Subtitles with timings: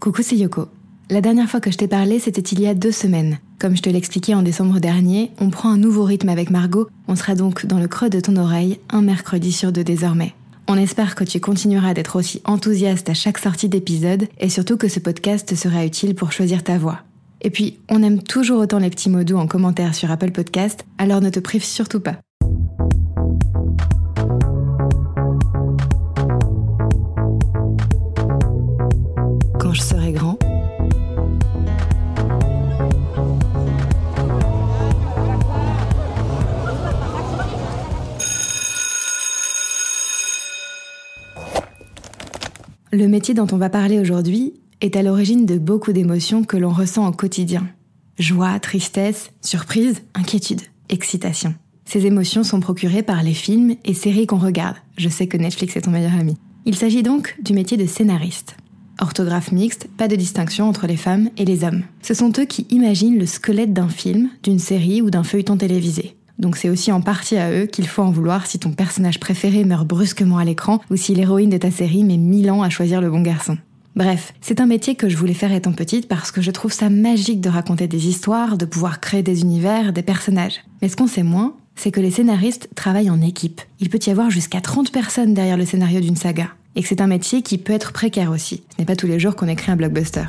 [0.00, 0.68] Coucou, c'est Yoko.
[1.10, 3.38] La dernière fois que je t'ai parlé, c'était il y a deux semaines.
[3.58, 6.88] Comme je te l'expliquais en décembre dernier, on prend un nouveau rythme avec Margot.
[7.06, 10.32] On sera donc dans le creux de ton oreille un mercredi sur deux désormais.
[10.68, 14.88] On espère que tu continueras d'être aussi enthousiaste à chaque sortie d'épisode et surtout que
[14.88, 17.00] ce podcast sera utile pour choisir ta voix.
[17.42, 20.86] Et puis, on aime toujours autant les petits mots doux en commentaire sur Apple Podcast,
[20.96, 22.16] alors ne te prive surtout pas.
[42.92, 46.70] Le métier dont on va parler aujourd'hui est à l'origine de beaucoup d'émotions que l'on
[46.70, 47.68] ressent au quotidien.
[48.18, 51.54] Joie, tristesse, surprise, inquiétude, excitation.
[51.84, 54.74] Ces émotions sont procurées par les films et séries qu'on regarde.
[54.98, 56.36] Je sais que Netflix est ton meilleur ami.
[56.64, 58.56] Il s'agit donc du métier de scénariste.
[59.00, 61.84] Orthographe mixte, pas de distinction entre les femmes et les hommes.
[62.02, 66.16] Ce sont eux qui imaginent le squelette d'un film, d'une série ou d'un feuilleton télévisé.
[66.40, 69.64] Donc c'est aussi en partie à eux qu'il faut en vouloir si ton personnage préféré
[69.64, 73.02] meurt brusquement à l'écran ou si l'héroïne de ta série met mille ans à choisir
[73.02, 73.58] le bon garçon.
[73.94, 76.88] Bref, c'est un métier que je voulais faire étant petite parce que je trouve ça
[76.88, 80.60] magique de raconter des histoires, de pouvoir créer des univers, des personnages.
[80.80, 83.60] Mais ce qu'on sait moins, c'est que les scénaristes travaillent en équipe.
[83.78, 86.48] Il peut y avoir jusqu'à 30 personnes derrière le scénario d'une saga.
[86.76, 88.62] Et que c'est un métier qui peut être précaire aussi.
[88.72, 90.24] Ce n'est pas tous les jours qu'on écrit un blockbuster.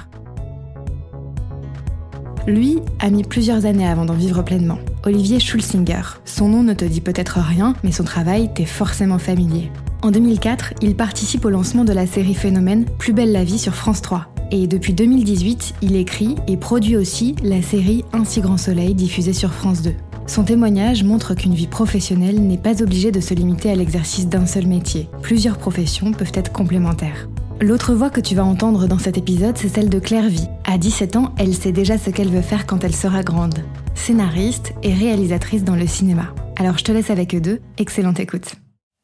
[2.48, 4.80] Lui a mis plusieurs années avant d'en vivre pleinement.
[5.06, 6.02] Olivier Schulsinger.
[6.26, 9.72] Son nom ne te dit peut-être rien, mais son travail t'est forcément familier.
[10.02, 13.76] En 2004, il participe au lancement de la série Phénomène Plus belle la vie sur
[13.76, 14.34] France 3.
[14.50, 19.34] Et depuis 2018, il écrit et produit aussi la série Un si grand soleil diffusée
[19.34, 19.94] sur France 2.
[20.26, 24.48] Son témoignage montre qu'une vie professionnelle n'est pas obligée de se limiter à l'exercice d'un
[24.48, 25.08] seul métier.
[25.22, 27.28] Plusieurs professions peuvent être complémentaires.
[27.64, 30.48] L'autre voix que tu vas entendre dans cet épisode, c'est celle de Claire Vie.
[30.64, 33.60] À 17 ans, elle sait déjà ce qu'elle veut faire quand elle sera grande.
[33.94, 36.34] Scénariste et réalisatrice dans le cinéma.
[36.58, 37.60] Alors je te laisse avec eux deux.
[37.78, 38.56] Excellente écoute.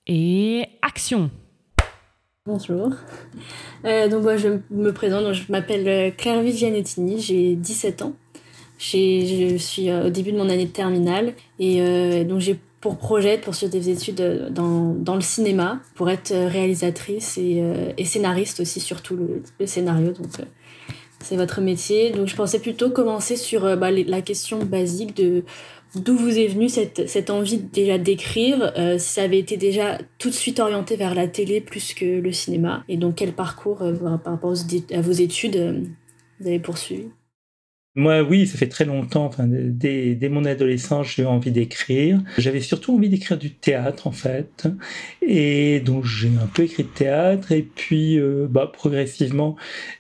[0.08, 1.30] Et action
[2.48, 2.94] Bonjour.
[3.86, 8.14] Euh, donc moi je me présente, je m'appelle euh, Claire Vigianettini, j'ai 17 ans.
[8.80, 13.38] Je suis euh, au début de mon année de terminale et donc j'ai pour projet
[13.38, 17.92] de poursuivre des études euh, dans, dans, le cinéma, pour être euh, réalisatrice et, euh,
[17.98, 20.12] et scénariste aussi, surtout le, le scénario.
[20.12, 20.28] Donc,
[21.20, 22.12] c'est votre métier.
[22.12, 25.44] Donc, je pensais plutôt commencer sur bah, la question basique de
[25.96, 30.30] d'où vous est venue cette, cette envie déjà d'écrire, si ça avait été déjà tout
[30.30, 34.12] de suite orienté vers la télé plus que le cinéma, et donc quel parcours par
[34.12, 34.54] rapport
[34.92, 35.88] à vos études
[36.40, 37.08] vous avez poursuivi?
[37.98, 39.26] Moi, oui, ça fait très longtemps.
[39.26, 42.22] Enfin, dès, mon adolescence, j'ai eu envie d'écrire.
[42.38, 44.68] J'avais surtout envie d'écrire du théâtre, en fait.
[45.28, 47.52] Et donc, j'ai un peu écrit de théâtre.
[47.52, 49.56] Et puis, euh, bah, progressivement,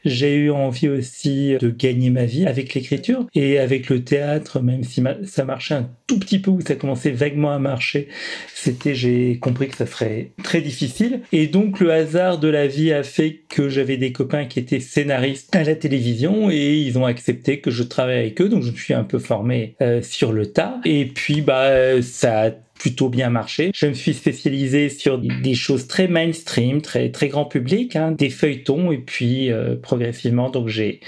[0.05, 3.25] j'ai eu envie aussi de gagner ma vie avec l'écriture.
[3.33, 7.09] Et avec le théâtre, même si ça marchait un tout petit peu, ou ça commençait
[7.09, 8.09] vaguement à marcher,
[8.53, 11.21] c'était, j'ai compris que ça serait très difficile.
[11.31, 14.79] Et donc, le hasard de la vie a fait que j'avais des copains qui étaient
[14.79, 18.71] scénaristes à la télévision et ils ont accepté que je travaille avec eux, donc je
[18.71, 20.79] me suis un peu formé euh, sur le tas.
[20.85, 23.71] Et puis, bah, ça a plutôt bien marché.
[23.73, 28.29] Je me suis spécialisé sur des choses très mainstream, très très grand public, hein, des
[28.29, 30.99] feuilletons, et puis euh, progressivement, donc j'ai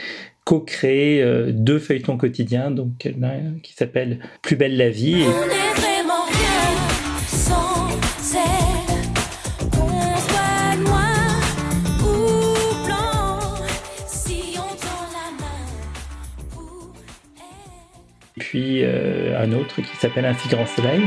[0.45, 3.07] co-créé euh, deux feuilletons quotidiens, donc
[3.61, 5.23] qui s'appelle Plus belle la vie.
[18.49, 21.01] Puis euh, un autre qui s'appelle Un si grand soleil.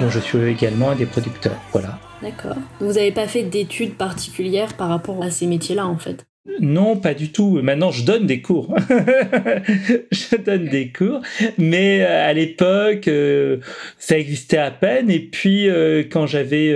[0.00, 1.56] dont je suis également un des producteurs.
[1.72, 1.98] Voilà.
[2.20, 2.56] D'accord.
[2.80, 6.26] Vous n'avez pas fait d'études particulières par rapport à ces métiers-là, en fait?
[6.60, 7.60] Non, pas du tout.
[7.62, 8.74] Maintenant, je donne des cours.
[8.88, 11.20] je donne des cours.
[11.58, 13.58] Mais euh, à l'époque, euh,
[13.98, 15.10] ça existait à peine.
[15.10, 16.72] Et puis, euh, quand j'avais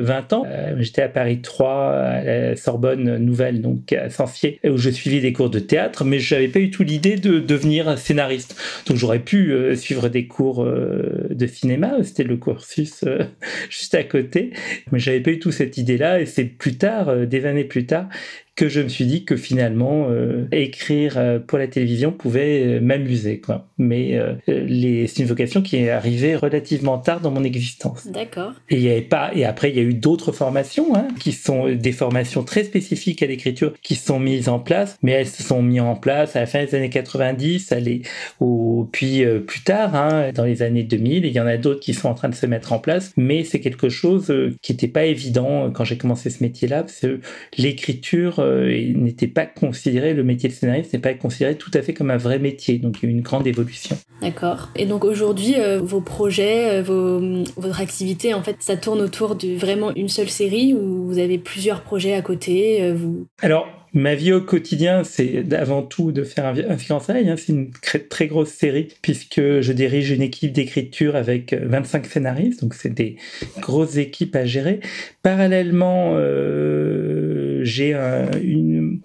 [0.00, 0.46] 20 ans,
[0.78, 5.32] j'étais à Paris 3, à la Sorbonne Nouvelle, donc à Sancier, où je suivais des
[5.32, 6.04] cours de théâtre.
[6.04, 8.56] Mais je n'avais pas eu tout l'idée de devenir scénariste.
[8.86, 11.92] Donc, j'aurais pu suivre des cours de cinéma.
[12.02, 13.04] C'était le cursus
[13.70, 14.50] juste à côté.
[14.92, 16.20] Mais j'avais pas eu tout cette idée-là.
[16.20, 18.08] Et c'est plus tard, des années plus tard,
[18.56, 22.80] que je me suis dit que finalement euh, écrire euh, pour la télévision pouvait euh,
[22.80, 23.68] m'amuser quoi.
[23.78, 28.06] Mais les, c'est une vocation qui est arrivée relativement tard dans mon existence.
[28.06, 28.52] D'accord.
[28.68, 31.32] Et il y avait pas et après il y a eu d'autres formations hein, qui
[31.32, 35.42] sont des formations très spécifiques à l'écriture qui sont mises en place, mais elles se
[35.42, 38.02] sont mises en place à la fin des années 90, allez,
[38.38, 41.94] au puis plus tard hein, dans les années 2000, il y en a d'autres qui
[41.94, 45.06] sont en train de se mettre en place, mais c'est quelque chose qui n'était pas
[45.06, 47.20] évident quand j'ai commencé ce métier-là, parce que
[47.56, 51.94] l'écriture euh, n'était pas considéré, le métier de scénariste n'est pas considéré tout à fait
[51.94, 52.78] comme un vrai métier.
[52.78, 53.96] Donc il y a eu une grande évolution.
[54.20, 54.70] D'accord.
[54.76, 59.54] Et donc aujourd'hui, euh, vos projets, euh, votre activité, en fait, ça tourne autour de
[59.54, 63.26] vraiment une seule série ou vous avez plusieurs projets à côté vous...
[63.42, 67.28] Alors, Ma vie au quotidien, c'est avant tout de faire un, un Soleil.
[67.28, 67.34] Hein.
[67.36, 72.62] C'est une très, grosse série puisque je dirige une équipe d'écriture avec 25 scénaristes.
[72.62, 73.16] Donc c'est des
[73.58, 74.78] grosses équipes à gérer.
[75.24, 79.00] Parallèlement, euh, j'ai une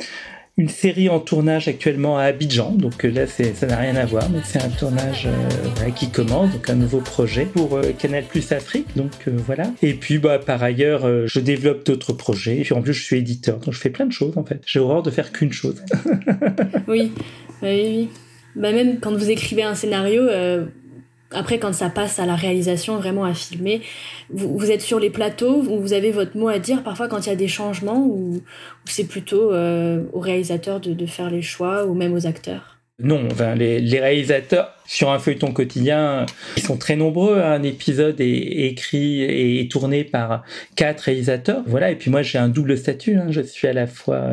[0.57, 2.72] une série en tournage actuellement à Abidjan.
[2.72, 6.52] Donc euh, là, ça n'a rien à voir, mais c'est un tournage euh, qui commence,
[6.54, 8.88] donc un nouveau projet pour euh, Canal Plus Afrique.
[8.96, 9.66] Donc voilà.
[9.81, 12.60] Et puis bah par ailleurs, je développe d'autres projets.
[12.60, 14.62] Et puis en plus, je suis éditeur, donc je fais plein de choses en fait.
[14.66, 15.84] J'ai horreur de faire qu'une chose.
[16.88, 17.12] oui,
[17.62, 18.10] oui, oui.
[18.56, 20.30] Bah même quand vous écrivez un scénario
[21.31, 23.81] après, quand ça passe à la réalisation, vraiment à filmer,
[24.30, 27.33] vous, êtes sur les plateaux, vous avez votre mot à dire parfois quand il y
[27.33, 28.42] a des changements ou,
[28.86, 32.77] c'est plutôt euh, aux réalisateurs de, faire les choix ou même aux acteurs?
[33.00, 33.27] Non,
[33.57, 36.25] les, réalisateurs sur un feuilleton quotidien,
[36.57, 37.39] sont très nombreux.
[37.39, 40.44] Un épisode est, écrit et tourné par
[40.75, 41.63] quatre réalisateurs.
[41.68, 43.16] Voilà, et puis moi j'ai un double statut.
[43.16, 43.28] Hein.
[43.31, 44.30] Je suis à la fois...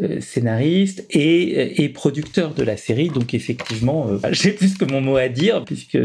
[0.00, 3.08] Euh, euh, scénariste et, et, producteur de la série.
[3.08, 5.98] Donc effectivement, euh, j'ai plus que mon mot à dire puisque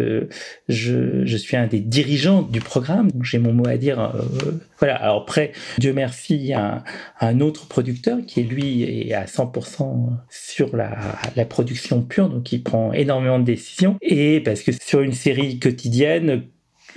[0.68, 3.10] je, je suis un des dirigeants du programme.
[3.22, 4.00] J'ai mon mot à dire.
[4.00, 4.95] Euh, voilà.
[4.95, 6.84] Alors après, Dieu merci, a
[7.19, 10.98] un, autre producteur qui est lui est à 100% sur la,
[11.36, 13.98] la production pure, donc il prend énormément de décisions.
[14.01, 16.44] Et parce que sur une série quotidienne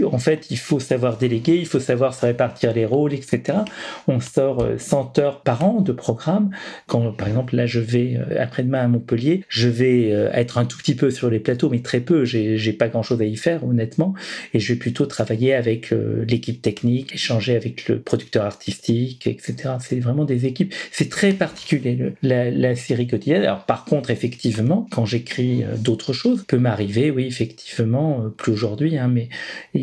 [0.05, 3.59] en fait, il faut savoir déléguer, il faut savoir se répartir les rôles, etc.
[4.07, 6.51] On sort 100 euh, heures par an de programme.
[6.87, 10.65] Quand, par exemple, là, je vais euh, après-demain à Montpellier, je vais euh, être un
[10.65, 12.25] tout petit peu sur les plateaux, mais très peu.
[12.25, 14.15] J'ai pas grand-chose à y faire, honnêtement.
[14.55, 15.93] Et je vais plutôt travailler avec
[16.27, 19.75] l'équipe technique, échanger avec le producteur artistique, etc.
[19.81, 20.75] C'est vraiment des équipes.
[20.91, 23.43] C'est très particulier la, série quotidienne.
[23.43, 29.09] Alors, par contre, effectivement, quand j'écris d'autres choses, peut m'arriver, oui, effectivement, plus aujourd'hui, hein,
[29.09, 29.29] mais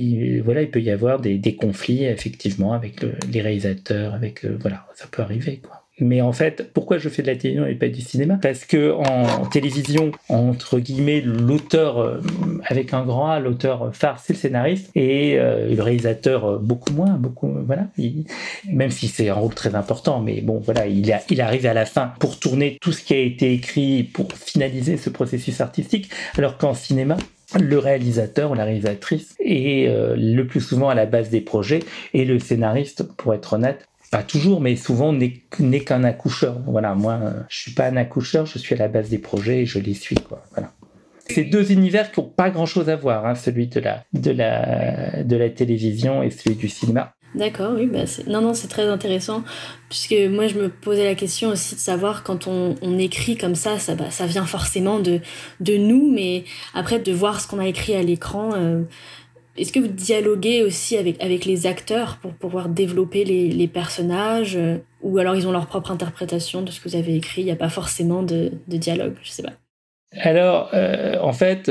[0.03, 4.85] il, voilà, il peut y avoir des, conflits effectivement avec les réalisateurs, avec euh, voilà,
[4.95, 5.79] ça peut arriver quoi.
[5.99, 8.39] Mais en fait, pourquoi je fais de la télévision et pas du cinéma?
[8.41, 12.19] Parce que en télévision, entre guillemets, l'auteur euh,
[12.65, 17.11] avec un grand A, l'auteur phare, c'est le scénariste et euh, le réalisateur beaucoup moins,
[17.11, 17.87] beaucoup voilà.
[18.67, 22.13] même si c'est un rôle très important, mais bon voilà, il, arrive à la fin
[22.19, 26.73] pour tourner tout ce qui a été écrit pour finaliser ce processus artistique, alors qu'en
[26.73, 27.17] cinéma,
[27.59, 31.79] le réalisateur ou la réalisatrice est euh, le plus souvent à la base des projets
[32.13, 36.59] et le scénariste, pour être honnête, pas toujours, mais souvent n'est qu'un accoucheur.
[36.67, 37.19] Voilà, moi,
[37.49, 39.95] je suis pas un accoucheur, je suis à la base des projets et je les
[39.95, 40.43] suis, quoi.
[40.51, 40.71] Voilà.
[41.27, 45.23] C'est deux univers qui n'ont pas grand-chose à voir, hein, celui de la, de, la,
[45.23, 47.15] de la télévision et celui du cinéma.
[47.35, 49.43] D'accord, oui, bah non, non, c'est très intéressant,
[49.89, 53.79] puisque moi je me posais la question aussi de savoir quand on, écrit comme ça,
[53.79, 55.19] ça, bah, ça vient forcément de,
[55.59, 56.43] de nous, mais
[56.75, 58.83] après de voir ce qu'on a écrit à l'écran, euh,
[59.57, 64.55] est-ce que vous dialoguez aussi avec, avec les acteurs pour pouvoir développer les, les personnages,
[64.55, 67.45] euh, ou alors ils ont leur propre interprétation de ce que vous avez écrit, il
[67.45, 69.53] n'y a pas forcément de, de dialogue, je sais pas.
[70.19, 71.69] Alors, euh, en fait,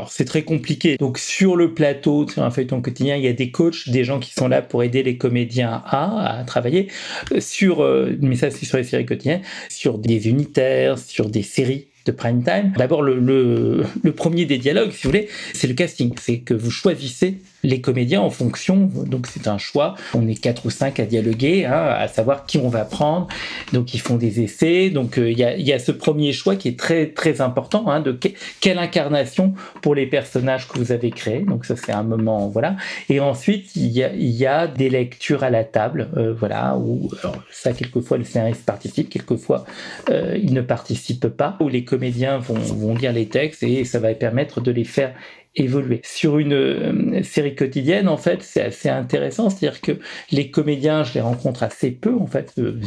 [0.00, 0.96] euh, c'est très compliqué.
[0.96, 4.18] Donc, sur le plateau, sur un feuilleton quotidien, il y a des coachs, des gens
[4.18, 6.88] qui sont là pour aider les comédiens à, travailler.
[7.32, 7.86] Euh, sur,
[8.20, 12.42] mais ça, c'est sur les séries quotidiennes, sur des unitaires, sur des séries de prime
[12.42, 12.72] time.
[12.76, 13.84] D'abord, le,
[14.16, 16.12] premier des dialogues, si vous voulez, c'est le casting.
[16.20, 19.94] C'est que vous choisissez les comédiens en fonction, donc c'est un choix.
[20.14, 23.28] On est quatre ou cinq à dialoguer, hein, à savoir qui on va prendre.
[23.72, 24.90] Donc ils font des essais.
[24.90, 27.88] Donc euh, il y, a, y, a, ce premier choix qui est très très important,
[27.90, 28.18] hein, de
[28.60, 31.40] quelle incarnation pour les personnages que vous avez créés.
[31.40, 32.76] Donc ça c'est un moment, voilà.
[33.08, 37.10] Et ensuite il y a, y a des lectures à la table, euh, voilà, où
[37.50, 39.64] ça quelquefois le scénariste participe, quelquefois
[40.08, 43.98] euh, il ne participe pas, où les comédiens vont, vont lire les textes et ça
[43.98, 45.14] va permettre de les faire
[45.56, 46.00] évoluer.
[46.04, 49.92] Sur une euh, série quotidienne, en fait, c'est assez intéressant, c'est-à-dire que
[50.30, 52.80] les comédiens, je les rencontre assez peu, en fait, euh,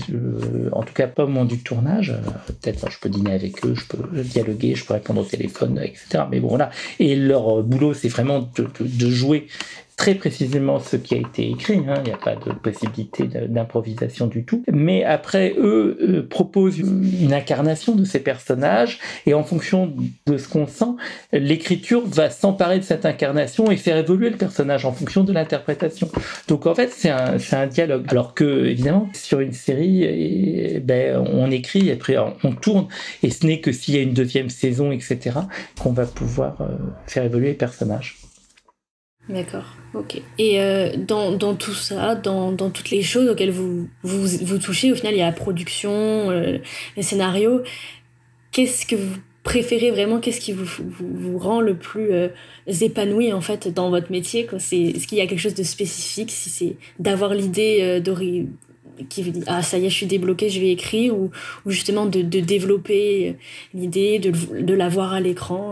[0.72, 2.12] en tout cas pas au moment du tournage.
[2.12, 5.80] Euh, peut-être je peux dîner avec eux, je peux dialoguer, je peux répondre au téléphone,
[5.84, 6.24] etc.
[6.32, 6.70] Mais bon, voilà.
[7.00, 9.48] Et leur boulot, c'est vraiment de, jouer
[9.96, 11.96] très précisément ce qui a été écrit, hein.
[11.98, 14.64] il n'y a pas de possibilité d'improvisation du tout.
[14.72, 19.94] Mais après, eux euh, proposent une incarnation de ces personnages, et en fonction
[20.26, 20.94] de ce qu'on sent,
[21.32, 26.10] l'écriture va s'emparer de cette incarnation et faire évoluer le personnage en fonction de l'interprétation.
[26.48, 28.06] Donc en fait, c'est un, dialogue.
[28.10, 32.88] Alors que, évidemment, sur une série, et, ben, on écrit, et après on tourne,
[33.22, 35.40] et ce n'est que s'il y a une deuxième saison, etc.,
[35.80, 36.66] qu'on va pouvoir euh,
[37.08, 38.23] faire évoluer les personnages.
[39.30, 40.22] D'accord, ok.
[40.38, 44.58] Et euh, dans, dans, tout ça, dans, dans, toutes les choses auxquelles vous, vous, vous,
[44.58, 46.58] touchez, au final, il y a la production, euh,
[46.98, 47.62] les scénarios.
[48.52, 50.20] Qu'est-ce que vous préférez vraiment?
[50.20, 50.66] Qu'est-ce qui vous,
[51.00, 52.28] vous, rend le plus euh,
[52.68, 56.30] épanoui, en fait, dans votre métier Est-ce qu'il y a quelque chose de spécifique?
[56.30, 58.12] Si c'est d'avoir l'idée de
[59.10, 61.32] qui vous dit ah ça y est je suis débloqué je vais écrire ou,
[61.66, 63.38] ou justement de, de développer
[63.74, 65.72] l'idée de, de la voir à l'écran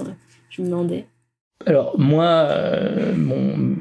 [0.49, 1.05] je me demandais
[1.65, 3.13] alors moi, euh,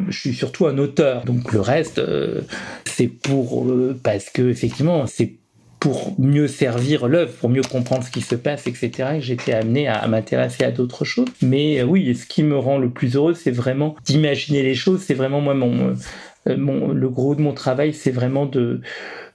[0.09, 2.41] je suis surtout un auteur, donc le reste, euh,
[2.85, 5.35] c'est pour euh, parce que effectivement, c'est
[5.79, 8.91] pour mieux servir l'œuvre, pour mieux comprendre ce qui se passe, etc.
[9.17, 11.29] Et j'étais amené à, m'intéresser à d'autres choses.
[11.41, 15.01] Mais oui, ce qui me rend le plus heureux, c'est vraiment d'imaginer les choses.
[15.01, 15.95] C'est vraiment moi mon,
[16.47, 18.83] le gros de mon travail, c'est vraiment de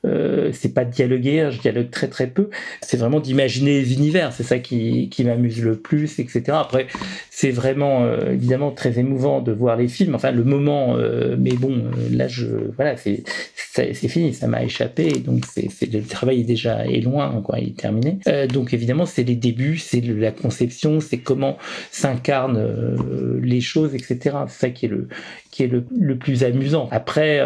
[0.06, 2.50] euh, c'est pas de dialoguer, hein, je dialogue très très peu.
[2.82, 4.34] C'est vraiment d'imaginer les univers.
[4.34, 6.44] C'est ça qui, qui m'amuse le plus, etc.
[6.50, 6.88] Après,
[7.30, 10.16] c'est vraiment euh, évidemment très émouvant de voir les films.
[10.16, 12.46] Enfin, le moment, euh, mais bon, là, je
[12.76, 13.24] voilà, c'est
[13.56, 15.12] c'est fini, ça m'a échappé.
[15.12, 18.20] Donc, c'est le travail est déjà est loin, quoi, il est terminé.
[18.48, 21.58] donc, évidemment, c'est les débuts, c'est la conception, c'est comment
[21.92, 24.38] s'incarnent les choses, etc.
[24.48, 25.10] C'est ça qui est le
[25.56, 26.90] qui est le, le plus amusant.
[26.92, 27.42] Après,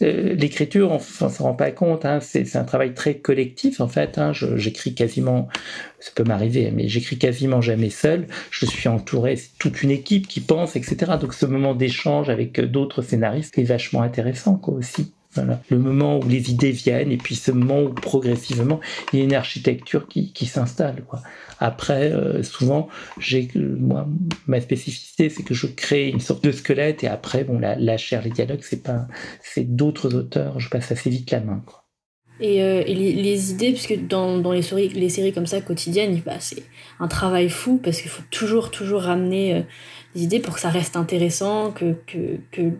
[0.00, 4.18] l'écriture, on, on s'en rend pas compte Hein, c'est un travail très collectif en fait.
[4.18, 4.32] Hein.
[4.32, 5.48] j'écris quasiment,
[5.98, 8.26] ça peut m'arriver, mais j'écris quasiment jamais seul.
[8.50, 11.12] Je suis entouré, c'est toute une équipe qui pense, etc.
[11.20, 15.12] Donc ce moment d'échange avec d'autres scénaristes est vachement intéressant quoi aussi.
[15.36, 18.80] Le moment où les idées viennent et puis ce moment où progressivement
[19.12, 21.04] il y a une architecture qui, s'installe.
[21.60, 24.08] Après, euh, souvent, j'ai moi
[24.46, 27.96] ma spécificité, c'est que je crée une sorte de squelette et après, bon, la, la
[27.96, 29.06] chair, les dialogues, c'est pas,
[29.42, 30.58] c'est d'autres auteurs.
[30.58, 31.62] Je passe assez vite la main.
[32.40, 36.40] Et, euh, les, idées, puisque dans, dans les, séries, les séries comme ça quotidiennes, bah,
[36.40, 36.62] c'est
[36.98, 39.60] un travail fou parce qu'il faut toujours, toujours ramener euh,
[40.14, 42.72] des idées pour que ça reste intéressant, que, que, que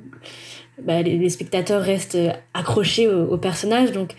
[0.84, 2.18] bah, les, spectateurs restent
[2.54, 3.92] accrochés aux, personnages.
[3.92, 4.14] Donc,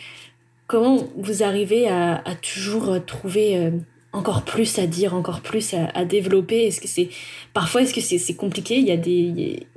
[0.67, 3.71] comment vous arrivez à, toujours trouver euh,
[4.13, 6.67] encore plus à dire, encore plus à, développer?
[6.67, 7.09] Est-ce que c'est
[7.53, 8.77] parfois est-ce que c'est compliqué?
[8.77, 9.67] Il y a des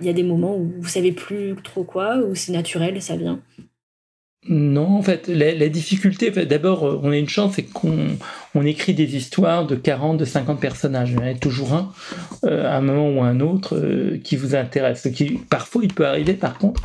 [0.00, 3.16] il y a des moments où vous savez plus trop quoi, ou c'est naturel, ça
[3.16, 3.40] vient?
[4.48, 8.16] Non, en fait, la, la difficulté, d'abord, euh, on a une chance, c'est qu'on
[8.54, 11.10] on écrit des histoires de 40, de 50 personnages.
[11.10, 11.92] Il y en a toujours un,
[12.44, 15.02] euh, à un moment ou un autre, euh, qui vous intéresse.
[15.02, 16.82] Ce qui, parfois, il peut arriver, par contre,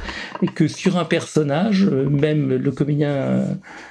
[0.56, 3.46] que sur un personnage, même le comédien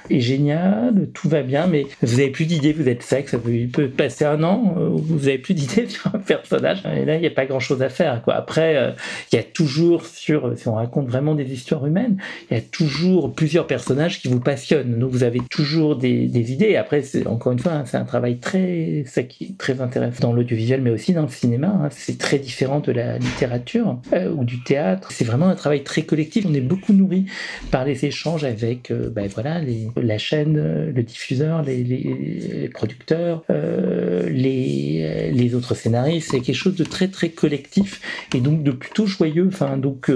[0.09, 3.53] est génial, tout va bien, mais vous avez plus d'idées, vous êtes sec, ça peut,
[3.53, 7.21] il peut passer un an, vous avez plus d'idées sur un personnage, et là, il
[7.21, 8.21] n'y a pas grand-chose à faire.
[8.21, 8.35] Quoi.
[8.35, 8.93] Après,
[9.31, 12.17] il y a toujours, sur, si on raconte vraiment des histoires humaines,
[12.49, 14.99] il y a toujours plusieurs personnages qui vous passionnent.
[14.99, 16.75] Donc vous avez toujours des, idées.
[16.75, 19.05] Après, encore une fois, c'est un travail très,
[19.57, 21.67] très intéressant dans l'audiovisuel, mais aussi dans le cinéma.
[21.67, 21.89] Hein.
[21.91, 25.11] C'est très différent de la littérature euh, ou du théâtre.
[25.11, 26.45] C'est vraiment un travail très collectif.
[26.47, 27.25] On est beaucoup nourri
[27.71, 29.61] par les échanges avec, euh, ben voilà,
[29.95, 36.29] la chaîne, le diffuseur, les, producteurs, euh, les, autres scénaristes.
[36.31, 37.99] C'est quelque chose de très très collectif
[38.33, 39.47] et donc de plutôt joyeux.
[39.47, 40.09] Enfin, donc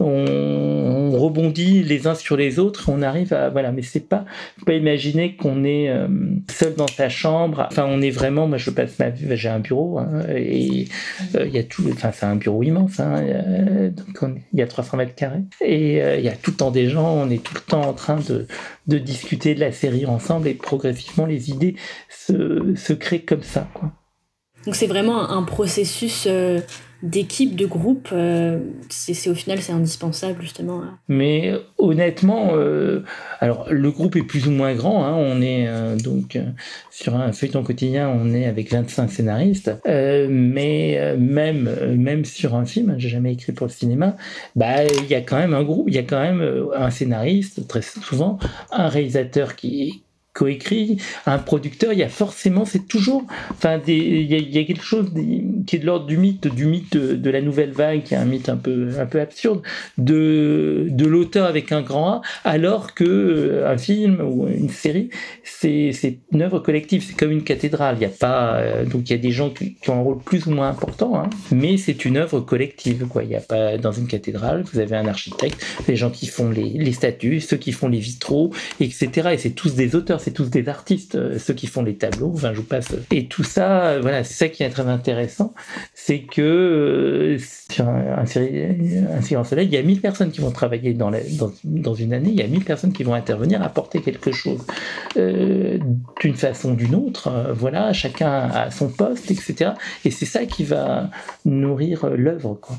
[0.00, 4.24] on, on rebondit les uns sur les autres on arrive à voilà mais c'est pas
[4.58, 6.08] faut pas imaginer qu'on est euh,
[6.50, 7.66] seul dans sa chambre.
[7.70, 10.88] Enfin on est vraiment moi je passe ma vie j'ai un bureau hein, et
[11.36, 14.62] euh, il y a tout enfin c'est un bureau immense hein, euh, donc il y
[14.62, 17.42] a 300 mètres carrés et il y a tout le temps des gens on est
[17.42, 18.46] tout le temps en train de,
[18.86, 21.76] de discuter de la série ensemble et progressivement les idées
[22.08, 23.92] se, se créent comme ça quoi
[24.64, 26.26] donc c'est vraiment un processus
[27.02, 30.82] d'équipe, de groupe, euh, c'est au final c'est indispensable justement.
[31.08, 33.04] Mais honnêtement, euh,
[33.40, 35.04] alors le groupe est plus ou moins grand.
[35.04, 36.38] Hein, on est euh, donc
[36.90, 39.72] sur un feuilleton quotidien, on est avec 25 scénaristes.
[39.86, 44.16] mais même même sur un film, j'ai jamais écrit pour le cinéma,
[44.54, 47.66] bah il y a quand même un groupe, il y a quand même un scénariste
[47.66, 48.38] très souvent,
[48.70, 50.02] un réalisateur qui
[50.40, 55.12] coécrit, un producteur, il y a forcément, c'est toujours, enfin, il y, a quelque chose
[55.66, 58.24] qui est de l'ordre du mythe, du mythe de, la nouvelle vague, qui est un
[58.24, 59.60] mythe un peu, un peu absurde,
[59.98, 65.10] de, de l'auteur avec un grand A, alors que euh, un film ou une série,
[65.44, 65.92] c'est
[66.32, 67.96] une œuvre collective, c'est comme une cathédrale.
[67.98, 70.20] Il y a pas, euh, donc il y a des gens qui, ont un rôle
[70.20, 73.24] plus ou moins important, hein, mais c'est une œuvre collective, quoi.
[73.24, 76.48] Il n'y a pas dans une cathédrale, vous avez un architecte, les gens qui font
[76.48, 79.32] les, les statues, ceux qui font les vitraux, etc.
[79.32, 82.32] Et c'est tous des auteurs, tous des artistes, euh, ceux qui font les tableaux.
[82.34, 82.94] Enfin, je vous passe.
[83.10, 85.54] Et tout ça, voilà, c'est ça qui est très intéressant,
[85.94, 87.36] c'est que
[87.70, 91.10] sur un, un, soleil, il y a 1000 personnes qui vont travailler dans,
[91.64, 94.60] dans, une année, il y a 1000 personnes qui vont intervenir, apporter quelque chose
[95.16, 95.78] euh,
[96.20, 97.28] d'une façon ou d'une autre.
[97.28, 99.72] Euh, voilà, chacun a son poste, etc.
[100.04, 101.10] Et c'est ça qui va
[101.44, 102.54] nourrir l'œuvre.
[102.60, 102.76] Quoi.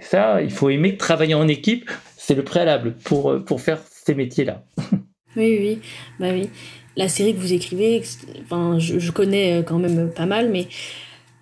[0.00, 4.62] ça, il faut aimer travailler en équipe, c'est le préalable pour, pour faire ces métiers-là.
[5.38, 5.78] Oui, oui,
[6.18, 6.50] bah oui.
[6.96, 8.02] La série que vous écrivez,
[8.42, 10.66] enfin, je, connais quand même pas mal, mais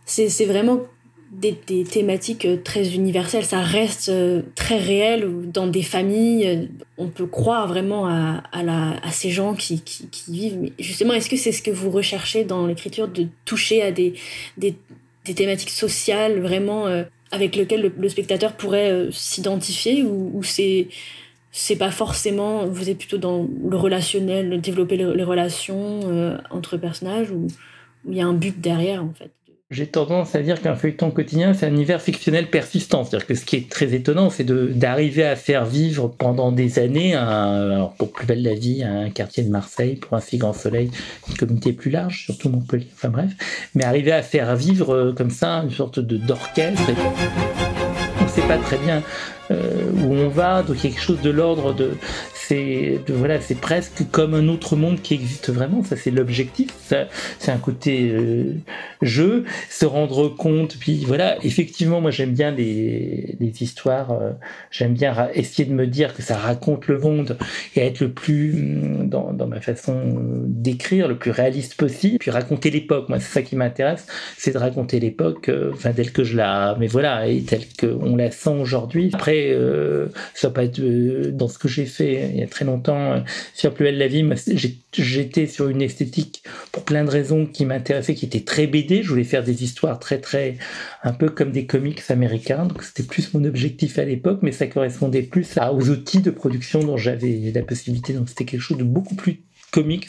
[0.04, 0.82] c'est vraiment
[1.32, 3.44] des, des, thématiques euh, très universelles.
[3.44, 6.46] Ça reste euh, très réel dans des familles.
[6.46, 6.66] Euh,
[6.98, 10.58] on peut croire vraiment à, à, la, à ces gens qui, qui, qui, vivent.
[10.60, 14.14] Mais justement, est-ce que c'est ce que vous recherchez dans l'écriture, de toucher à des,
[14.56, 14.76] des,
[15.24, 16.86] des thématiques sociales vraiment
[17.32, 20.88] avec lesquelles le, spectateur pourrait s'identifier ou c'est
[21.58, 26.00] c'est pas forcément vous êtes plutôt dans le relationnel développer les, relations
[26.50, 27.46] entre personnages ou
[28.08, 29.32] il y a un but derrière en fait
[29.68, 33.02] j'ai tendance à dire qu'un feuilleton quotidien, c'est un univers fictionnel persistant.
[33.02, 37.14] C'est-à-dire que ce qui est très étonnant, c'est d'arriver à faire vivre pendant des années,
[37.14, 40.52] un, alors pour Plus belle la vie, un quartier de Marseille, pour un si grand
[40.52, 40.92] soleil,
[41.28, 43.32] une communauté plus large, surtout Montpellier, enfin bref,
[43.74, 46.82] mais arriver à faire vivre euh, comme ça une sorte d'orchestre.
[48.20, 49.02] On ne sait pas très bien
[49.50, 51.92] euh, où on va, donc quelque chose de l'ordre de
[52.46, 55.82] c'est voilà, c'est presque comme un autre monde qui existe vraiment.
[55.82, 56.68] Ça, c'est l'objectif.
[57.38, 58.54] C'est un côté euh,
[59.02, 60.76] jeu, se rendre compte.
[60.78, 64.12] Puis voilà, effectivement, moi j'aime bien les, histoires.
[64.12, 64.30] Euh,
[64.70, 67.36] j'aime bien essayer de me dire que ça raconte le monde
[67.74, 72.18] et être le plus mm, dans, dans ma façon euh, d'écrire, le plus réaliste possible.
[72.18, 73.08] Puis raconter l'époque.
[73.08, 74.06] Moi, c'est ça qui m'intéresse,
[74.38, 78.30] c'est de raconter l'époque, enfin telle que je la, mais voilà, et telle qu'on la
[78.30, 79.10] sent aujourd'hui.
[79.14, 79.35] Après,
[80.34, 80.80] ça peut être
[81.30, 83.20] dans ce que j'ai fait il y a très longtemps euh,
[83.54, 84.24] sur Plus belle la vie.
[84.92, 89.02] J'étais sur une esthétique pour plein de raisons qui m'intéressait, qui était très BD.
[89.02, 90.56] Je voulais faire des histoires très très
[91.02, 92.66] un peu comme des comics américains.
[92.66, 96.80] Donc c'était plus mon objectif à l'époque, mais ça correspondait plus aux outils de production
[96.80, 98.12] dont j'avais la possibilité.
[98.12, 100.08] Donc c'était quelque chose de beaucoup plus comics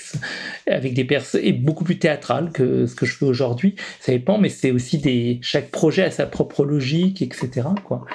[0.68, 3.76] avec des personnes et beaucoup plus théâtral que ce que je fais aujourd'hui.
[4.00, 7.68] Ça dépend, mais c'est aussi des chaque projet a sa propre logique, etc.
[7.84, 8.06] Quoi.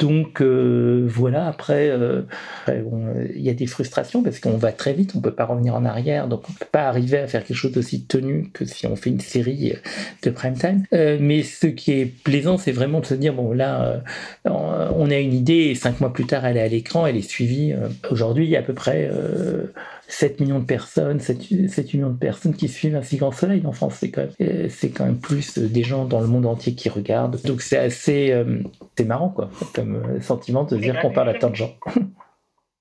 [0.00, 2.22] Donc euh, voilà, après, euh,
[2.68, 5.84] il y a des frustrations parce qu'on va très vite, on peut pas revenir en
[5.84, 8.96] arrière, donc on peut pas arriver à faire quelque chose d'aussi tenu que si on
[8.96, 9.74] fait une série
[10.22, 10.84] de prime time.
[10.94, 14.02] Euh, mais ce qui est plaisant, c'est vraiment de se dire bon là,
[14.46, 17.28] on a une idée et cinq mois plus tard, elle est à l'écran, elle est
[17.28, 17.74] suivie.
[18.10, 19.10] Aujourd'hui, il y a à peu près
[20.10, 23.62] 7 millions de personnes, 7, 7, millions de personnes qui suivent un si grand soleil
[23.64, 23.96] en France.
[24.00, 27.40] C'est quand, même, c'est quand même plus des gens dans le monde entier qui regardent.
[27.44, 28.34] Donc c'est assez
[29.00, 31.74] c'est marrant, quoi, comme euh, sentiment de dire qu'on parle à tant de gens.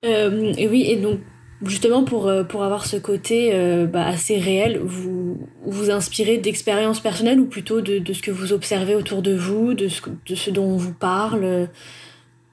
[0.06, 1.20] Euh, et oui, et donc
[1.62, 3.52] justement pour, euh, pour avoir ce côté
[3.92, 8.54] bah, assez réel, vous vous inspirez d'expériences personnelles ou plutôt de, de, ce que vous
[8.54, 11.68] observez autour de vous, de ce, de ce dont on vous parle?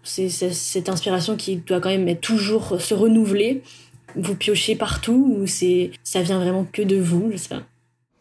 [0.02, 3.62] C'est cette inspiration qui doit quand même être toujours se renouveler.
[4.14, 7.62] Vous piochez partout ou c'est ça vient vraiment que de vous, je sais pas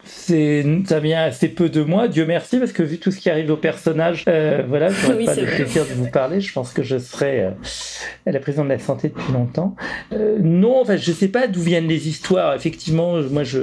[0.06, 3.52] ça vient assez peu de moi, Dieu merci, parce que vu tout ce qui arrive
[3.52, 6.40] au personnage, euh, voilà, j'aurais pas le plaisir de vous parler.
[6.40, 7.52] Je pense que je serai euh,
[8.26, 9.76] la présidente de la santé depuis longtemps.
[10.14, 12.56] Euh, non, enfin, je sais pas d'où viennent les histoires.
[12.56, 13.62] Effectivement, moi, je,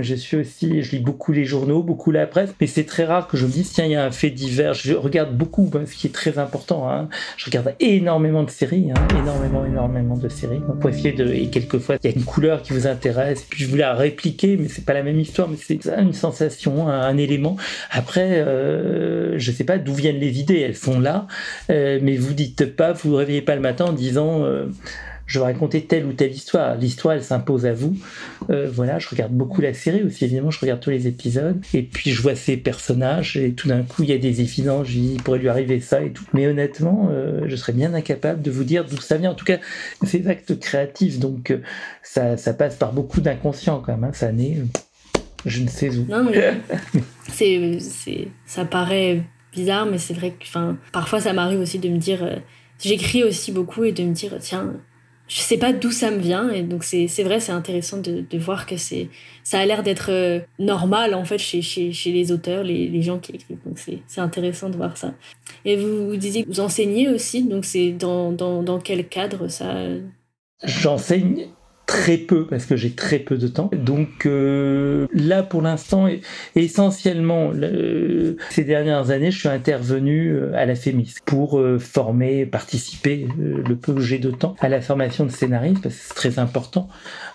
[0.00, 3.28] je suis aussi, je lis beaucoup les journaux, beaucoup la presse, mais c'est très rare
[3.28, 4.74] que je me dise tiens, il y a un fait divers.
[4.74, 6.90] Je regarde beaucoup, ce qui est très important.
[6.90, 7.08] Hein.
[7.36, 10.60] Je regarde énormément de séries, hein, énormément, énormément de séries.
[10.60, 13.64] Donc, pour essayer de, et quelquefois, il y a une couleur qui vous intéresse, puis
[13.64, 17.16] je voulais la répliquer, mais c'est pas la même histoire, mais c'est une sensation, un,
[17.16, 17.56] élément.
[17.90, 21.26] Après, euh, je sais pas d'où viennent les idées, elles sont là,
[21.70, 24.66] euh, mais vous dites pas, vous vous réveillez pas le matin en disant euh,
[25.26, 26.76] je vais raconter telle ou telle histoire.
[26.76, 27.94] L'histoire, elle s'impose à vous.
[28.48, 31.60] Euh, voilà, je regarde beaucoup la série aussi, évidemment, je regarde tous les épisodes.
[31.74, 34.88] Et puis, je vois ces personnages, et tout d'un coup, il y a des évidences,
[34.94, 36.24] il pourrait lui arriver ça et tout.
[36.32, 37.10] Mais honnêtement,
[37.44, 39.32] je serais bien incapable de vous dire d'où ça vient.
[39.32, 39.58] En tout cas,
[40.02, 41.54] ces actes créatifs, donc,
[42.02, 44.04] ça, ça passe par beaucoup d'inconscient quand même.
[44.04, 44.12] Hein.
[44.14, 44.56] Ça naît
[45.44, 46.04] je ne sais où.
[46.08, 46.60] Non, mais
[47.32, 49.22] c'est, c'est, ça paraît
[49.52, 52.22] bizarre, mais c'est vrai que enfin, parfois ça m'arrive aussi de me dire.
[52.22, 52.36] Euh,
[52.80, 54.74] j'écris aussi beaucoup et de me dire, tiens,
[55.28, 58.38] je sais pas d'où ça me vient et donc c'est vrai c'est intéressant de, de,
[58.38, 59.10] voir que c'est
[59.44, 63.02] ça a l'air d'être euh, normal en fait chez, chez, chez les auteurs les, les,
[63.02, 65.12] gens qui écrivent donc c'est intéressant de voir ça
[65.66, 69.48] et vous, vous disiez que vous enseignez aussi donc c'est dans, dans, dans quel cadre
[69.48, 69.74] ça?
[70.64, 71.48] J'enseigne
[71.88, 73.70] très peu parce que j'ai très peu de temps.
[73.72, 76.06] Donc euh, là pour l'instant,
[76.54, 77.50] essentiellement
[78.50, 83.74] ces dernières années, je suis intervenu euh, à la FEMIS pour euh, former, participer le
[83.74, 86.88] peu que j'ai de temps à la formation de scénariste parce que c'est très important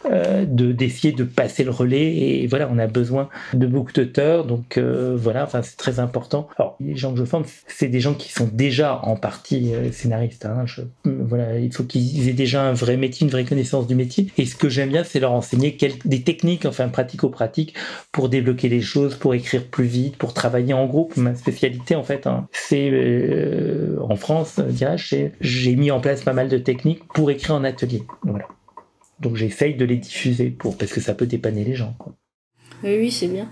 [0.05, 4.77] de d'essayer de passer le relais et voilà on a besoin de beaucoup d'auteurs donc
[4.77, 6.47] voilà enfin c'est très important.
[6.59, 10.45] Alors les gens que je forme c'est des gens qui sont déjà en partie scénaristes.
[10.45, 10.65] Hein.
[11.05, 14.55] voilà il faut qu'ils aient déjà un vrai métier, une vraie connaissance du métier ce
[14.55, 17.75] que j'aime bien, c'est leur enseigner des techniques, enfin pratico-pratiques,
[18.11, 21.15] pour débloquer les choses, pour écrire plus vite, pour travailler en groupe.
[21.17, 26.33] Ma spécialité, en fait, hein, c'est euh, en France, dirais-je, j'ai mis en place pas
[26.33, 28.03] mal de techniques pour écrire en atelier.
[28.23, 28.47] Voilà.
[29.19, 31.95] Donc j'essaye de les diffuser pour parce que ça peut dépanner les gens.
[32.83, 33.47] Oui, oui, c'est bien.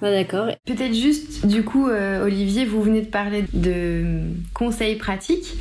[0.00, 0.46] Ah, d'accord.
[0.64, 4.20] Peut-être juste, du coup, euh, Olivier, vous venez de parler de
[4.54, 5.56] conseils pratiques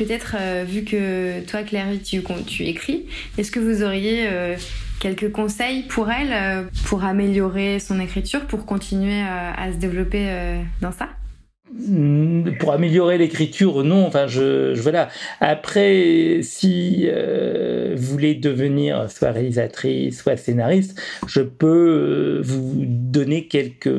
[0.00, 3.04] peut-être, euh, vu que toi, Claire, tu, tu écris,
[3.36, 4.56] est-ce que vous auriez euh,
[4.98, 10.26] quelques conseils pour elle, euh, pour améliorer son écriture, pour continuer à se développer
[10.80, 11.10] dans ça?
[11.72, 14.06] Hmm, pour améliorer l'écriture, non.
[14.06, 15.08] Enfin, je, voilà.
[15.40, 23.94] Après, si vous voulez devenir soit réalisatrice, soit scénariste, je peux vous donner quelques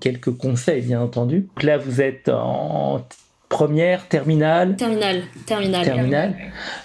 [0.00, 1.48] quelques conseils, bien entendu.
[1.62, 3.06] Là, vous êtes en
[3.48, 5.84] première, terminale Terminale, terminale.
[5.84, 6.34] Terminale.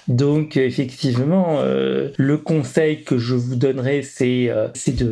[0.07, 4.67] Donc effectivement, euh, le conseil que je vous donnerai, c'est euh,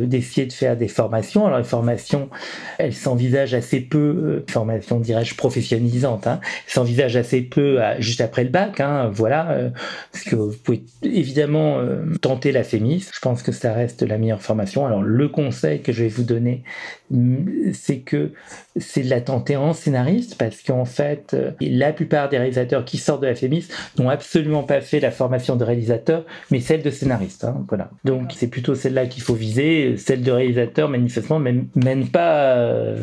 [0.06, 1.46] d'essayer de, faire des formations.
[1.46, 2.30] Alors les formations,
[2.78, 8.50] elles s'envisagent assez peu, euh, formations dirais-je professionnalisantes, hein, s'envisagent assez peu juste après le
[8.50, 8.80] bac.
[8.80, 9.70] Hein, voilà, euh,
[10.10, 11.80] parce que vous pouvez évidemment
[12.20, 13.10] tenter la FEMIS.
[13.12, 14.86] Je pense que ça reste la meilleure formation.
[14.86, 16.62] Alors le conseil que je vais vous donner,
[17.10, 18.32] mm, c'est que
[18.76, 23.22] c'est de la tenter en scénariste, parce qu'en fait la plupart des réalisateurs qui sortent
[23.22, 27.44] de la FEMIS n'ont absolument pas fait la formation de réalisateur, mais celle de scénariste.
[27.44, 27.90] Hein, voilà.
[28.04, 29.96] Donc c'est plutôt celle-là qu'il faut viser.
[29.96, 32.98] Celle de réalisateur, manifestement, mène, mène pas, euh,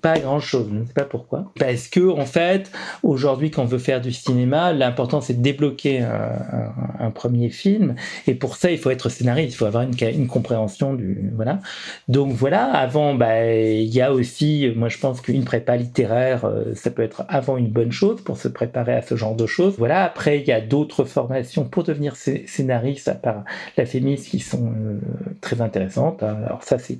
[0.00, 0.68] pas à grand chose.
[0.70, 1.52] Je ne sais pas pourquoi.
[1.58, 2.70] Parce que, en fait,
[3.02, 7.94] aujourd'hui, quand on veut faire du cinéma, l'important c'est de débloquer un, premier film.
[8.26, 9.54] Et pour ça, il faut être scénariste.
[9.54, 11.30] Il faut avoir une, une compréhension du.
[11.34, 11.60] Voilà.
[12.08, 16.74] Donc voilà, avant, bah, il y a aussi, moi je pense qu'une prépa littéraire, euh,
[16.74, 19.74] ça peut être avant une bonne chose pour se préparer à ce genre de choses.
[19.76, 23.44] Voilà, après, il y a d'autres formations pour devenir scénariste, à part
[23.76, 24.98] la FEMIS, qui sont euh,
[25.42, 26.22] très intéressantes.
[26.22, 26.38] Hein.
[26.46, 26.96] Alors ça, c'est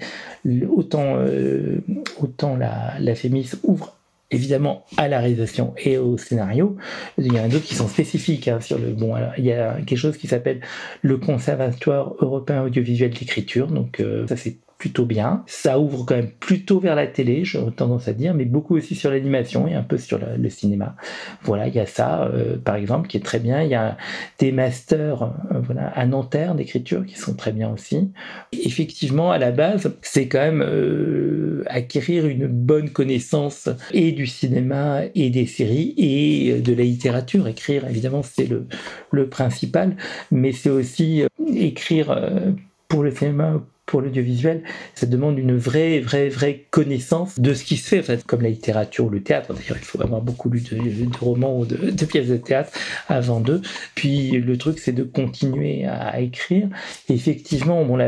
[0.69, 1.79] autant, euh,
[2.21, 3.14] autant la, la
[3.62, 3.97] ouvre
[4.31, 6.77] évidemment à la réalisation et au scénario.
[7.17, 9.14] Il y en a d'autres qui sont spécifiques hein, sur le bon.
[9.14, 10.61] Alors, il y a quelque chose qui s'appelle
[11.01, 13.69] le Conservatoire européen audiovisuel d'écriture.
[13.69, 15.42] Donc ça c'est plutôt bien.
[15.47, 18.94] Ça ouvre quand même plutôt vers la télé, j'ai tendance à dire, mais beaucoup aussi
[18.94, 20.94] sur l'animation et un peu sur le, cinéma.
[21.42, 23.62] Voilà, il y a ça, euh, par exemple, qui est très bien.
[23.62, 23.97] Il y a
[24.38, 28.12] des masters euh, voilà, à Nanterre d'écriture qui sont très bien aussi.
[28.53, 35.01] Effectivement, à la base, c'est quand même euh, acquérir une bonne connaissance et du cinéma
[35.14, 37.49] et des séries et de la littérature.
[37.49, 38.66] Écrire, évidemment, c'est le,
[39.12, 39.97] le principal,
[40.31, 41.23] mais c'est aussi
[41.57, 42.14] écrire
[42.88, 44.62] pour le cinéma, pour l'audiovisuel,
[44.94, 48.40] ça demande une vraie, vraie, vraie connaissance de ce qui se fait, en fait, comme
[48.40, 49.53] la littérature ou le théâtre.
[49.53, 52.73] D'ailleurs, il faut avoir beaucoup lu de, romans ou de, pièces de théâtre
[53.09, 53.61] avant d'eux.
[53.94, 56.68] Puis le truc, c'est de continuer à, écrire.
[57.09, 57.99] effectivement, bon,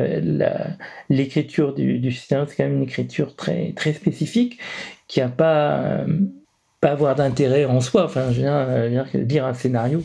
[1.09, 4.59] l'écriture du, du c'est quand même une écriture très, très spécifique
[5.09, 6.05] qui a pas
[6.81, 8.05] pas avoir d'intérêt en soi.
[8.05, 10.03] Enfin, je veux dire, lire un scénario,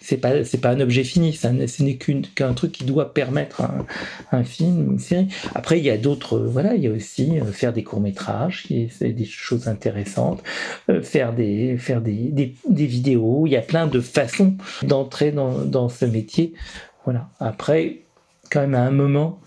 [0.00, 3.62] c'est pas c'est pas un objet fini, ça, ce n'est qu'un truc qui doit permettre
[4.30, 5.28] un, film, une série.
[5.54, 8.66] Après, il y a d'autres, voilà, il y a aussi euh, faire des courts métrages,
[8.90, 10.42] c'est des choses intéressantes,
[10.88, 13.46] euh, faire des faire des, des, vidéos.
[13.46, 16.54] Il y a plein de façons d'entrer dans, dans ce métier.
[17.04, 17.28] Voilà.
[17.40, 18.02] Après,
[18.50, 19.40] quand même, à un moment,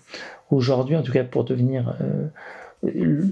[0.50, 2.28] aujourd'hui, en tout cas, pour devenir euh,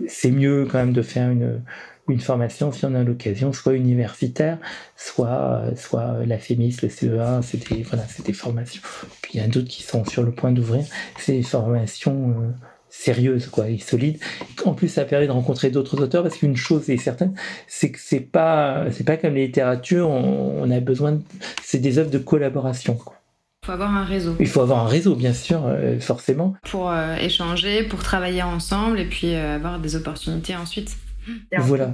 [0.08, 1.62] c'est mieux quand même de faire une,
[2.10, 4.58] une formation si on a l'occasion, soit universitaire,
[4.98, 8.82] soit, soit la FEMIS, le CEA, c'est des, voilà, des formations.
[9.22, 10.86] Puis il y en a d'autres qui sont sur le point d'ouvrir.
[11.18, 12.52] C'est des formations euh,
[12.90, 14.20] sérieuses quoi, et solides.
[14.66, 17.34] En plus, ça permet de rencontrer d'autres auteurs parce qu'une chose est certaine,
[17.68, 21.20] c'est que c'est pas, pas comme les littératures, on, a besoin,
[21.64, 23.00] c'est des œuvres de collaboration.
[23.64, 24.36] Il faut avoir un réseau.
[24.42, 26.54] Il faut avoir un réseau, bien sûr, euh, forcément.
[26.70, 30.98] Pour euh, échanger, pour travailler ensemble et puis avoir des opportunités ensuite.
[31.58, 31.94] Voilà.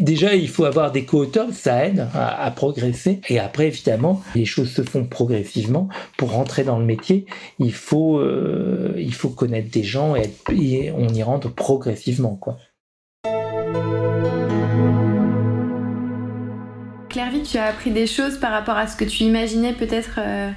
[0.00, 3.20] déjà, il faut avoir des co-auteurs, ça aide à, progresser.
[3.28, 5.88] Et après, évidemment, les choses se font progressivement.
[6.16, 7.26] Pour rentrer dans le métier,
[7.60, 12.58] il faut, euh, il faut connaître des gens et, et, on y rentre progressivement, quoi.
[17.14, 20.50] Claire tu as appris des choses par rapport à ce que tu imaginais peut-être euh,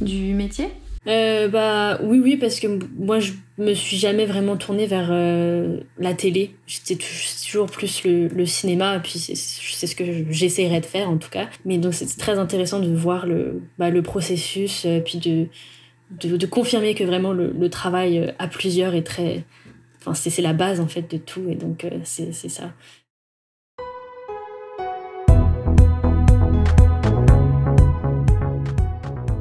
[0.00, 0.66] du métier?
[1.06, 5.78] Euh, bah oui oui parce que moi je me suis jamais vraiment tournée vers euh,
[5.98, 6.56] la télé.
[6.66, 11.46] J'étais toujours plus le, cinéma puis c'est ce que j'essaierais de faire en tout cas.
[11.64, 15.46] Mais donc c'est très intéressant de voir le bah, le processus puis de,
[16.36, 19.44] de, confirmer que vraiment le, le, travail à plusieurs est très
[20.00, 22.72] enfin c'est la base en fait de tout et donc c'est ça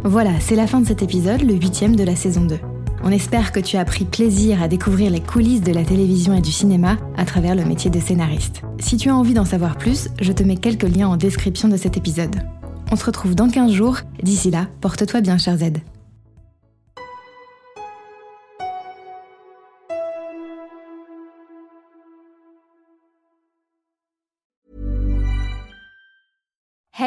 [0.03, 2.57] Voilà, c'est la fin de cet épisode, le huitième de la saison 2.
[3.03, 6.41] On espère que tu as pris plaisir à découvrir les coulisses de la télévision et
[6.41, 8.63] du cinéma à travers le métier de scénariste.
[8.79, 11.77] Si tu as envie d'en savoir plus, je te mets quelques liens en description de
[11.77, 12.35] cet épisode.
[12.91, 13.97] On se retrouve dans 15 jours.
[14.23, 15.71] D'ici là, porte-toi bien, cher Z.